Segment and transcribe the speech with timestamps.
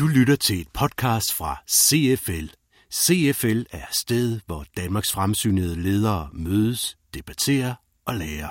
[0.00, 2.46] Du lytter til et podcast fra CFL.
[2.94, 7.74] CFL er sted, hvor Danmarks fremsynede ledere mødes, debatterer
[8.06, 8.48] og lærer.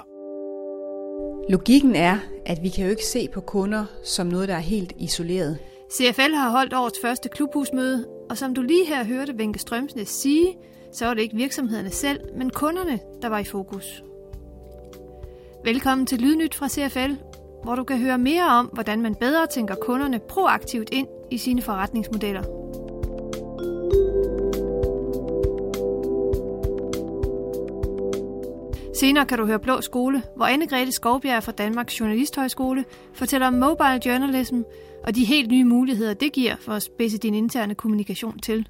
[1.51, 4.93] Logikken er, at vi kan jo ikke se på kunder som noget, der er helt
[4.99, 5.57] isoleret.
[5.93, 10.57] CFL har holdt årets første klubhusmøde, og som du lige her hørte Venke Strømsnes sige,
[10.93, 14.03] så var det ikke virksomhederne selv, men kunderne, der var i fokus.
[15.65, 17.13] Velkommen til Lydnyt fra CFL,
[17.63, 21.61] hvor du kan høre mere om, hvordan man bedre tænker kunderne proaktivt ind i sine
[21.61, 22.43] forretningsmodeller.
[28.99, 33.99] Senere kan du høre Blå Skole, hvor Anne-Grethe Skovbjerg fra Danmarks Journalisthøjskole fortæller om mobile
[34.05, 34.61] journalism
[35.03, 38.67] og de helt nye muligheder, det giver for at spidse din interne kommunikation til.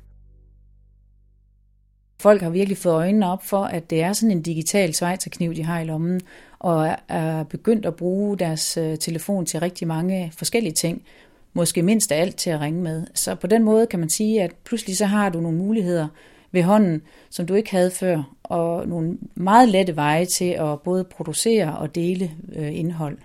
[2.21, 5.63] Folk har virkelig fået øjnene op for, at det er sådan en digital svejterkniv, de
[5.63, 6.21] har i lommen,
[6.59, 11.03] og er begyndt at bruge deres øh, telefon til rigtig mange forskellige ting.
[11.53, 13.07] Måske mindst af alt til at ringe med.
[13.13, 16.07] Så på den måde kan man sige, at pludselig så har du nogle muligheder
[16.51, 21.03] ved hånden, som du ikke havde før, og nogle meget lette veje til at både
[21.03, 23.17] producere og dele øh, indhold.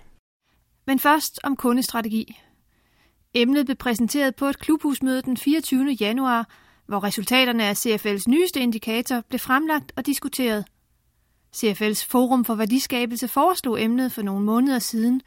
[0.87, 2.41] Men først om kundestrategi.
[3.33, 5.91] Emnet blev præsenteret på et klubhusmøde den 24.
[5.99, 6.49] januar,
[6.87, 10.65] hvor resultaterne af CFL's nyeste indikator blev fremlagt og diskuteret.
[11.55, 15.21] CFL's Forum for Værdiskabelse foreslog emnet for nogle måneder siden,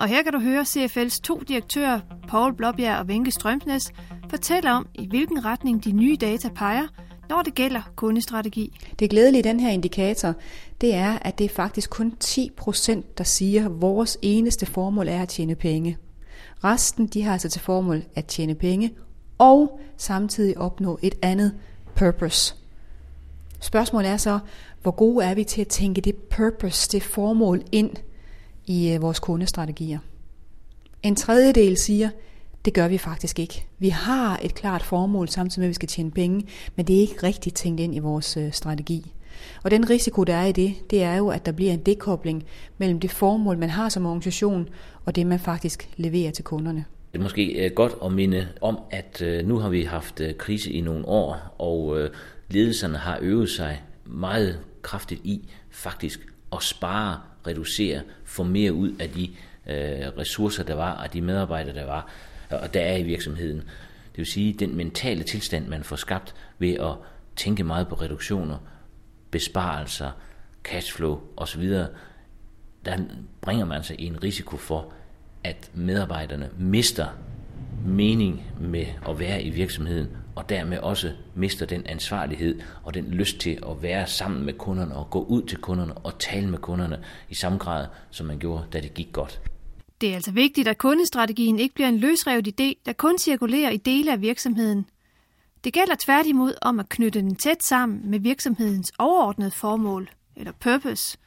[0.00, 3.92] og her kan du høre CFL's to direktører, Paul Blåbjerg og Venke Strømsnes,
[4.30, 6.86] fortælle om, i hvilken retning de nye data peger,
[7.28, 8.78] når det gælder kundestrategi.
[8.98, 10.34] Det glædelige i den her indikator,
[10.80, 15.08] det er, at det er faktisk kun 10 procent, der siger, at vores eneste formål
[15.08, 15.98] er at tjene penge.
[16.64, 18.94] Resten, de har altså til formål at tjene penge
[19.38, 21.54] og samtidig opnå et andet
[21.94, 22.54] purpose.
[23.60, 24.38] Spørgsmålet er så,
[24.82, 27.90] hvor gode er vi til at tænke det purpose, det formål ind
[28.70, 29.98] i øh, vores kundestrategier.
[31.02, 32.08] En tredjedel siger,
[32.64, 33.66] det gør vi faktisk ikke.
[33.78, 36.46] Vi har et klart formål, samtidig med, at vi skal tjene penge,
[36.76, 39.12] men det er ikke rigtigt tænkt ind i vores øh, strategi.
[39.62, 42.44] Og den risiko, der er i det, det er jo, at der bliver en dekobling
[42.78, 44.68] mellem det formål, man har som organisation,
[45.04, 46.84] og det, man faktisk leverer til kunderne.
[47.12, 50.80] Det er måske øh, godt at minde om, at nu har vi haft krise i
[50.80, 52.08] nogle år, og
[52.50, 59.10] ledelserne har øvet sig meget kraftigt i faktisk at spare, reducere, få mere ud af
[59.10, 59.22] de
[59.66, 62.10] øh, ressourcer, der var, og de medarbejdere, der var
[62.50, 63.56] og der er i virksomheden.
[63.56, 66.94] Det vil sige, den mentale tilstand, man får skabt ved at
[67.36, 68.58] tænke meget på reduktioner,
[69.30, 70.10] besparelser,
[70.64, 71.62] cashflow osv.,
[72.84, 72.98] der
[73.40, 74.92] bringer man sig i en risiko for,
[75.44, 77.06] at medarbejderne mister
[77.86, 83.38] mening med at være i virksomheden, og dermed også mister den ansvarlighed og den lyst
[83.38, 87.04] til at være sammen med kunderne og gå ud til kunderne og tale med kunderne
[87.28, 89.40] i samme grad, som man gjorde, da det gik godt.
[90.00, 93.76] Det er altså vigtigt, at kundestrategien ikke bliver en løsrevet idé, der kun cirkulerer i
[93.76, 94.86] dele af virksomheden.
[95.64, 101.18] Det gælder tværtimod om at knytte den tæt sammen med virksomhedens overordnede formål, eller purpose,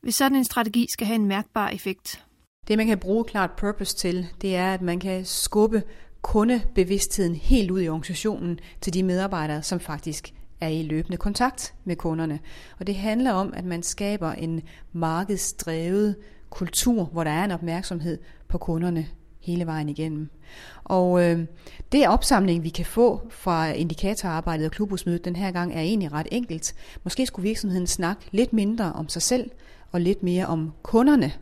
[0.00, 2.24] hvis sådan en strategi skal have en mærkbar effekt.
[2.68, 5.82] Det, man kan bruge klart purpose til, det er, at man kan skubbe
[6.22, 11.96] kundebevidstheden helt ud i organisationen til de medarbejdere, som faktisk er i løbende kontakt med
[11.96, 12.38] kunderne.
[12.78, 14.62] Og det handler om, at man skaber en
[14.92, 16.16] markedsdrevet
[16.50, 18.18] kultur, hvor der er en opmærksomhed
[18.48, 19.06] på kunderne
[19.40, 20.28] hele vejen igennem.
[20.84, 21.46] Og øh,
[21.92, 26.28] det opsamling, vi kan få fra indikatorarbejdet og klubhusmødet den her gang, er egentlig ret
[26.32, 26.74] enkelt.
[27.04, 29.50] Måske skulle virksomheden snakke lidt mindre om sig selv
[29.92, 31.32] og lidt mere om kunderne.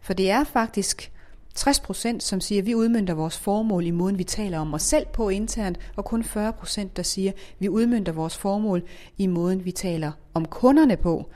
[0.00, 1.12] For det er faktisk
[1.54, 4.82] 60 procent, som siger, at vi udmyndter vores formål i måden, vi taler om os
[4.82, 8.82] selv på internt, og kun 40 procent, der siger, at vi udmyndter vores formål
[9.18, 11.30] i måden, vi taler om kunderne på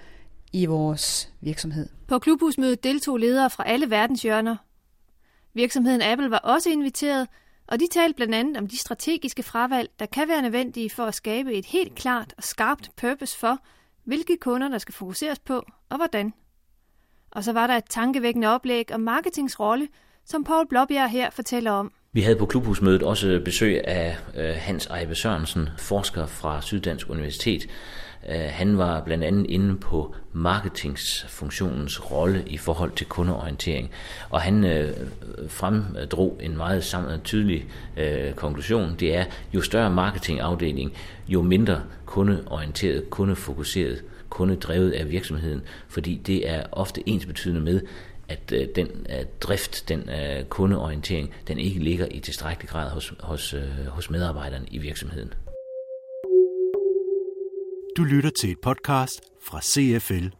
[0.52, 1.88] i vores virksomhed.
[2.08, 4.56] På klubhusmødet deltog ledere fra alle verdens hjørner.
[5.54, 7.28] Virksomheden Apple var også inviteret,
[7.66, 11.14] og de talte blandt andet om de strategiske fravalg, der kan være nødvendige for at
[11.14, 13.58] skabe et helt klart og skarpt purpose for,
[14.04, 16.32] hvilke kunder der skal fokuseres på og hvordan.
[17.32, 19.88] Og så var der et tankevækkende oplæg om marketings rolle,
[20.24, 21.92] som Paul Blåbjerg her fortæller om.
[22.12, 27.66] Vi havde på klubhusmødet også besøg af øh, Hans Eibe Sørensen, forsker fra Syddansk Universitet,
[28.28, 33.90] øh, han var blandt andet inde på marketingsfunktionens rolle i forhold til kundeorientering,
[34.30, 34.92] og han øh,
[35.48, 37.66] fremdrog en meget sammen, tydelig
[37.96, 38.96] øh, konklusion.
[39.00, 40.92] Det er, jo større marketingafdeling,
[41.28, 47.80] jo mindre kundeorienteret, kundefokuseret, kundedrevet af virksomheden, fordi det er ofte ens betydende med,
[48.28, 53.14] at øh, den øh, drift, den øh, kundeorientering, den ikke ligger i tilstrækkelig grad hos,
[53.20, 55.32] hos, øh, hos medarbejderne i virksomheden.
[57.96, 60.39] Du lytter til et podcast fra CFL.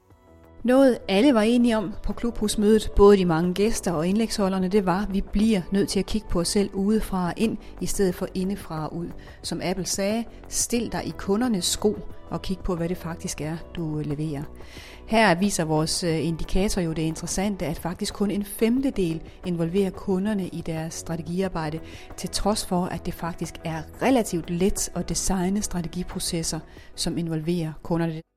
[0.65, 5.03] Noget alle var enige om på klubhusmødet, både de mange gæster og indlægsholderne, det var,
[5.03, 8.15] at vi bliver nødt til at kigge på os selv udefra og ind, i stedet
[8.15, 9.09] for indefra og ud.
[9.43, 11.99] Som Apple sagde, stil dig i kundernes sko
[12.31, 14.43] og kig på, hvad det faktisk er, du øh, leverer.
[15.07, 20.49] Her viser vores øh, indikator jo det interessante, at faktisk kun en femtedel involverer kunderne
[20.49, 21.81] i deres strategiarbejde,
[22.17, 26.61] til trods for, at det faktisk er relativt let at designe strategiprocesser,
[26.95, 28.30] som involverer kunderne.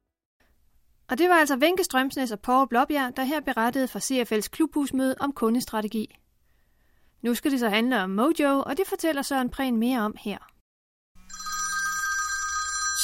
[1.09, 5.15] Og det var altså Venke Strømsnes og Paul Blåbjerg, der her berettede fra CFL's klubhusmøde
[5.19, 6.15] om kundestrategi.
[7.21, 10.37] Nu skal det så handle om Mojo, og det fortæller Søren Prehn mere om her.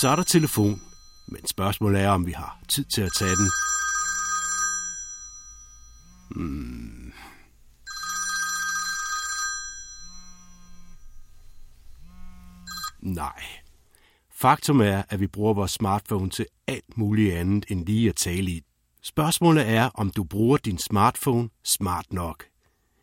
[0.01, 0.81] Så er der telefon,
[1.27, 3.49] men spørgsmålet er, om vi har tid til at tage den.
[6.35, 7.13] Hmm.
[13.01, 13.58] Nej.
[14.41, 18.51] Faktum er, at vi bruger vores smartphone til alt muligt andet end lige at tale
[18.51, 18.61] i.
[19.03, 22.45] Spørgsmålet er, om du bruger din smartphone smart nok.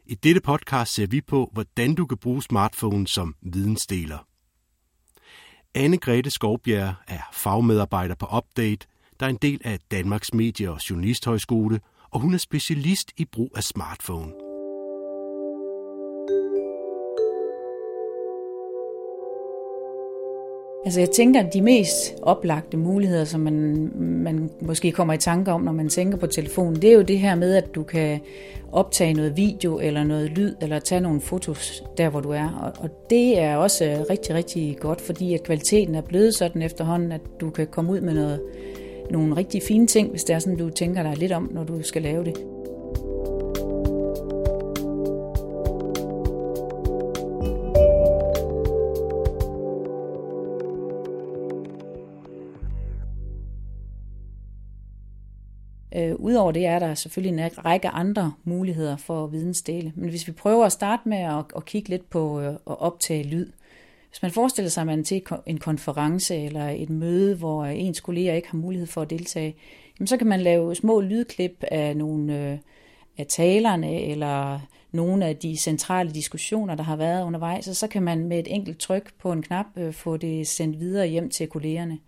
[0.06, 4.18] I dette podcast ser vi på, hvordan du kan bruge smartphone som vidensdeler.
[5.78, 8.86] Anne-Grethe Skovbjerg er fagmedarbejder på Update,
[9.20, 11.80] der er en del af Danmarks Medie- og Journalisthøjskole,
[12.10, 14.45] og hun er specialist i brug af smartphone.
[20.86, 25.52] Altså jeg tænker, at de mest oplagte muligheder, som man, man måske kommer i tanke
[25.52, 28.20] om, når man tænker på telefonen, det er jo det her med, at du kan
[28.72, 32.48] optage noget video eller noget lyd, eller tage nogle fotos der, hvor du er.
[32.62, 37.12] Og, og det er også rigtig, rigtig godt, fordi at kvaliteten er blevet sådan efterhånden,
[37.12, 38.40] at du kan komme ud med noget,
[39.10, 41.82] nogle rigtig fine ting, hvis det er sådan, du tænker dig lidt om, når du
[41.82, 42.55] skal lave det.
[56.26, 59.92] Udover det er der selvfølgelig en række andre muligheder for vidensdele.
[59.96, 63.22] Men hvis vi prøver at starte med at, at kigge lidt på øh, at optage
[63.22, 63.52] lyd.
[64.10, 68.00] Hvis man forestiller sig, at man er til en konference eller et møde, hvor ens
[68.00, 69.56] kolleger ikke har mulighed for at deltage,
[69.98, 72.58] jamen så kan man lave små lydklip af nogle øh,
[73.18, 74.60] af talerne eller
[74.92, 78.54] nogle af de centrale diskussioner, der har været undervejs, og så kan man med et
[78.54, 81.98] enkelt tryk på en knap øh, få det sendt videre hjem til kollegerne.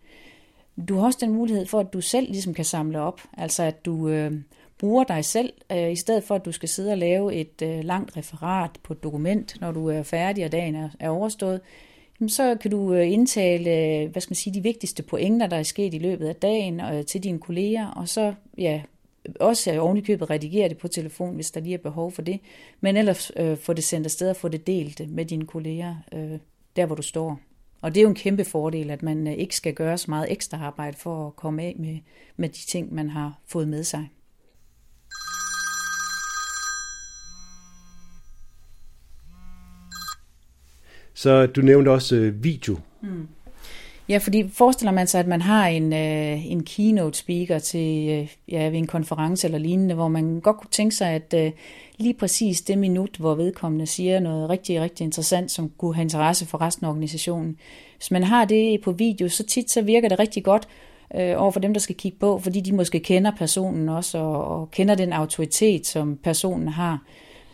[0.88, 3.20] Du har også den mulighed for, at du selv ligesom kan samle op.
[3.36, 4.32] Altså at du øh,
[4.78, 7.84] bruger dig selv, øh, i stedet for at du skal sidde og lave et øh,
[7.84, 11.60] langt referat på et dokument, når du er færdig og dagen er, er overstået.
[12.20, 15.56] Jamen, så kan du øh, indtale øh, hvad skal man sige, de vigtigste pointer, der
[15.56, 18.82] er sket i løbet af dagen øh, til dine kolleger, og så ja,
[19.40, 22.40] også ovenikøbet redigere det på telefon, hvis der lige er behov for det.
[22.80, 26.38] Men ellers øh, få det sendt afsted og få det delt med dine kolleger, øh,
[26.76, 27.40] der hvor du står.
[27.80, 30.32] Og det er jo en kæmpe fordel, at man øh, ikke skal gøre så meget
[30.32, 31.98] ekstra arbejde for at komme af med,
[32.36, 34.08] med de ting, man har fået med sig.
[41.14, 42.78] Så du nævnte også øh, video.
[43.02, 43.28] Mm.
[44.08, 48.28] Ja, fordi forestiller man sig, at man har en, øh, en keynote speaker til øh,
[48.48, 51.52] ja, ved en konference eller lignende, hvor man godt kunne tænke sig, at øh,
[51.98, 56.46] lige præcis det minut, hvor vedkommende siger noget rigtig, rigtig interessant, som kunne have interesse
[56.46, 57.56] for resten af organisationen.
[57.96, 60.68] Hvis man har det på video, så tit så virker det rigtig godt
[61.14, 64.44] øh, over for dem, der skal kigge på, fordi de måske kender personen også, og,
[64.44, 67.02] og kender den autoritet, som personen har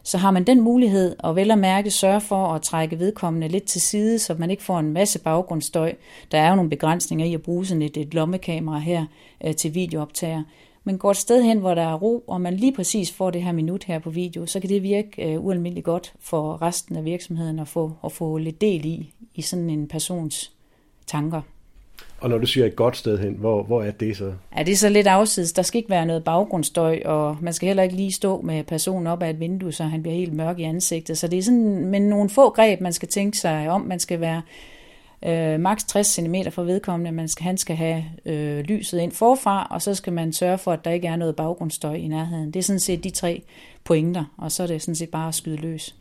[0.05, 3.65] så har man den mulighed og vel at mærke sørge for at trække vedkommende lidt
[3.65, 5.94] til side, så man ikke får en masse baggrundsstøj.
[6.32, 9.06] Der er jo nogle begrænsninger i at bruge sådan et, et lommekamera her
[9.44, 10.43] øh, til videooptager.
[10.84, 13.43] Men går et sted hen, hvor der er ro, og man lige præcis får det
[13.43, 17.05] her minut her på video, så kan det virke øh, ualmindeligt godt for resten af
[17.05, 20.53] virksomheden at få, at få lidt del i, i sådan en persons
[21.06, 21.41] tanker.
[22.21, 24.33] Og når du siger et godt sted hen, hvor, hvor er det så?
[24.56, 25.53] Ja, det er så lidt afsides.
[25.53, 29.06] Der skal ikke være noget baggrundsstøj, og man skal heller ikke lige stå med personen
[29.06, 31.19] op ad et vindue, så han bliver helt mørk i ansigtet.
[31.19, 33.81] Så det er sådan men nogle få greb, man skal tænke sig om.
[33.81, 34.43] Man skal være
[35.27, 37.13] øh, maks 60 cm fra vedkommende.
[37.13, 40.73] Man skal, han skal have øh, lyset ind forfra, og så skal man sørge for,
[40.73, 42.51] at der ikke er noget baggrundsstøj i nærheden.
[42.51, 43.43] Det er sådan set de tre
[43.85, 45.94] pointer, og så er det sådan set bare at skyde løs.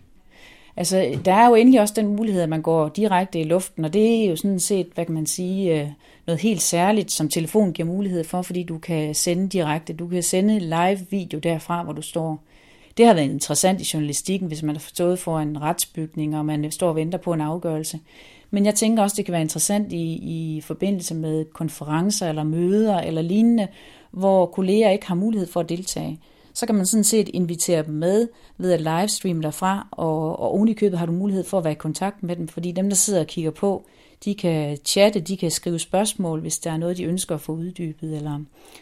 [0.78, 3.94] Altså, der er jo endelig også den mulighed, at man går direkte i luften, og
[3.94, 5.88] det er jo sådan set, hvad kan man sige, øh,
[6.28, 9.94] noget helt særligt, som telefonen giver mulighed for, fordi du kan sende direkte.
[9.94, 12.44] Du kan sende live video derfra, hvor du står.
[12.98, 16.72] Det har været interessant i journalistikken, hvis man har stået for en retsbygning, og man
[16.72, 18.00] står og venter på en afgørelse.
[18.52, 23.00] Men jeg tænker også, det kan være interessant i, i forbindelse med konferencer eller møder
[23.00, 23.68] eller lignende,
[24.12, 26.20] hvor kolleger ikke har mulighed for at deltage
[26.54, 30.68] så kan man sådan set invitere dem med ved at livestreame derfra, og, og oven
[30.68, 32.96] i købet har du mulighed for at være i kontakt med dem, fordi dem, der
[32.96, 33.86] sidder og kigger på,
[34.26, 37.52] De kan chatte, de kan skrive spørgsmål, hvis der er noget, de ønsker at få
[37.52, 38.40] uddybet, eller,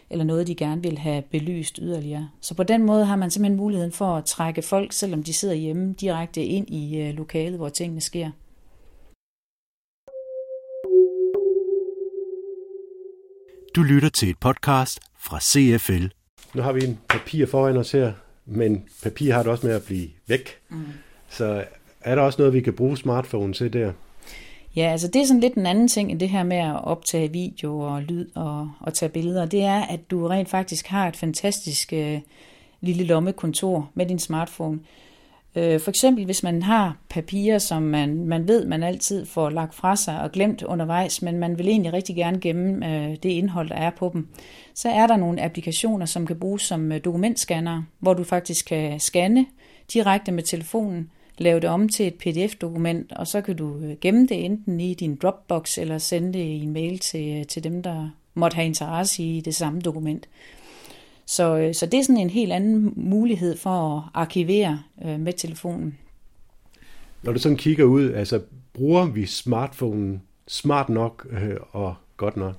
[0.09, 2.29] eller noget, de gerne vil have belyst yderligere.
[2.41, 5.55] Så på den måde har man simpelthen muligheden for at trække folk, selvom de sidder
[5.55, 8.31] hjemme, direkte ind i øh, lokalet, hvor tingene sker.
[13.75, 16.20] Du lytter til et podcast fra CFL.
[16.55, 18.13] Nu har vi en papir foran os her,
[18.45, 20.49] men papir har det også med at blive væk.
[20.69, 20.83] Mm.
[21.29, 21.63] Så
[22.01, 23.91] er der også noget, vi kan bruge smartphone til der?
[24.75, 27.31] Ja, altså det er sådan lidt en anden ting end det her med at optage
[27.31, 29.45] video og lyd og, og tage billeder.
[29.45, 32.19] Det er, at du rent faktisk har et fantastisk øh,
[32.81, 34.79] lille lommekontor med din smartphone.
[35.55, 39.75] Øh, for eksempel hvis man har papirer, som man, man ved, man altid får lagt
[39.75, 43.69] fra sig og glemt undervejs, men man vil egentlig rigtig gerne gemme øh, det indhold,
[43.69, 44.27] der er på dem,
[44.75, 48.99] så er der nogle applikationer, som kan bruges som øh, dokumentscanner, hvor du faktisk kan
[48.99, 49.45] scanne
[49.93, 54.27] direkte med telefonen, lave det om til et pdf-dokument, og så kan du øh, gemme
[54.27, 57.83] det enten i din Dropbox eller sende det i en mail til, øh, til dem,
[57.83, 60.27] der måtte have interesse i det samme dokument.
[61.31, 65.33] Så, øh, så det er sådan en helt anden mulighed for at arkivere øh, med
[65.33, 65.97] telefonen.
[67.23, 68.41] Når du sådan kigger ud, altså
[68.73, 72.53] bruger vi smartphonen smart nok øh, og godt nok?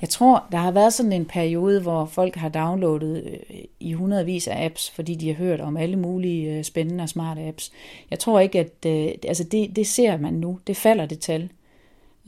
[0.00, 4.48] Jeg tror, der har været sådan en periode, hvor folk har downloadet øh, i hundredvis
[4.48, 7.72] af apps, fordi de har hørt om alle mulige øh, spændende og smarte apps.
[8.10, 10.58] Jeg tror ikke, at øh, altså det, det ser man nu.
[10.66, 11.48] Det falder det tal.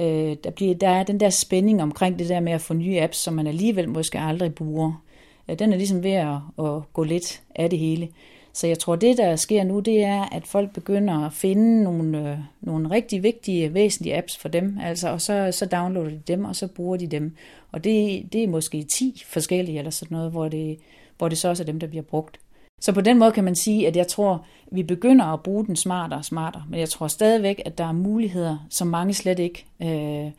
[0.00, 3.00] Øh, der, bliver, der er den der spænding omkring det der med at få nye
[3.00, 5.02] apps, som man alligevel måske aldrig bruger
[5.48, 8.08] Øh, den er ligesom ved at, at gå lidt af det hele.
[8.56, 12.30] Så jeg tror, det der sker nu, det er, at folk begynder at finde nogle,
[12.30, 16.44] øh, nogle rigtig vigtige, væsentlige apps for dem, altså, og så, så downloader de dem,
[16.44, 17.36] og så bruger de dem.
[17.72, 20.78] Og det, det er måske 10 forskellige, eller sådan noget, hvor det,
[21.18, 22.40] hvor det så også er dem, der bliver brugt.
[22.80, 25.76] Så på den måde kan man sige, at jeg tror, vi begynder at bruge den
[25.76, 29.66] smartere og smartere, men jeg tror stadigvæk, at der er muligheder, som mange slet ikke
[29.82, 30.30] øh,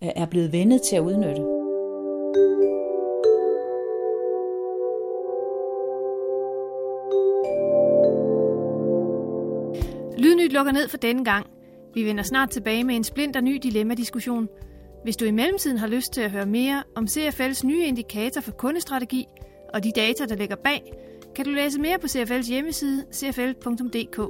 [0.00, 1.63] er blevet vendet til at udnytte.
[10.54, 11.46] Lukker ned for denne gang.
[11.94, 14.48] Vi vender snart tilbage med en splinter ny dilemma-diskussion.
[15.04, 18.52] Hvis du i mellemtiden har lyst til at høre mere om CFL's nye indikator for
[18.52, 19.26] kundestrategi
[19.74, 20.94] og de data, der ligger bag,
[21.36, 24.20] kan du læse mere på CFL's hjemmeside cfl.dk.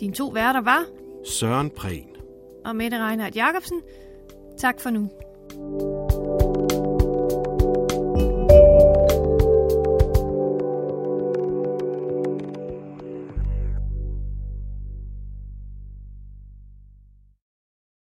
[0.00, 0.84] Dine to værter var
[1.24, 2.08] Søren Prehn
[2.64, 3.80] og Mette Reinhardt Jacobsen.
[4.58, 5.10] Tak for nu.